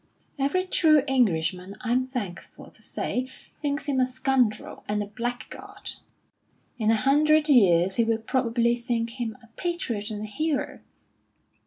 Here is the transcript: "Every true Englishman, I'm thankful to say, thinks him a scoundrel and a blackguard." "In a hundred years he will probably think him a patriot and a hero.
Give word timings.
"Every 0.39 0.65
true 0.65 1.03
Englishman, 1.07 1.75
I'm 1.81 2.07
thankful 2.07 2.71
to 2.71 2.81
say, 2.81 3.29
thinks 3.61 3.85
him 3.87 3.99
a 3.99 4.07
scoundrel 4.07 4.83
and 4.87 5.03
a 5.03 5.05
blackguard." 5.05 5.91
"In 6.79 6.89
a 6.89 6.95
hundred 6.95 7.47
years 7.47 7.97
he 7.97 8.03
will 8.03 8.17
probably 8.17 8.75
think 8.75 9.11
him 9.21 9.37
a 9.43 9.47
patriot 9.57 10.09
and 10.09 10.23
a 10.23 10.25
hero. 10.25 10.79